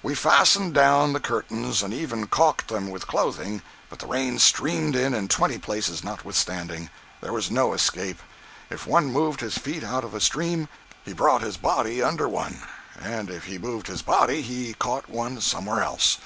We 0.00 0.14
fastened 0.14 0.74
down 0.74 1.12
the 1.12 1.18
curtains 1.18 1.82
and 1.82 1.92
even 1.92 2.28
caulked 2.28 2.68
them 2.68 2.88
with 2.88 3.08
clothing, 3.08 3.62
but 3.90 3.98
the 3.98 4.06
rain 4.06 4.38
streamed 4.38 4.94
in 4.94 5.12
in 5.12 5.26
twenty 5.26 5.58
places, 5.58 6.04
nothwithstanding. 6.04 6.88
There 7.20 7.32
was 7.32 7.50
no 7.50 7.72
escape. 7.72 8.20
If 8.70 8.86
one 8.86 9.10
moved 9.12 9.40
his 9.40 9.58
feet 9.58 9.82
out 9.82 10.04
of 10.04 10.14
a 10.14 10.20
stream, 10.20 10.68
he 11.04 11.12
brought 11.12 11.42
his 11.42 11.56
body 11.56 12.00
under 12.00 12.28
one; 12.28 12.62
and 12.96 13.28
if 13.28 13.46
he 13.46 13.58
moved 13.58 13.88
his 13.88 14.02
body 14.02 14.40
he 14.40 14.74
caught 14.74 15.10
one 15.10 15.40
somewhere 15.40 15.82
else. 15.82 16.18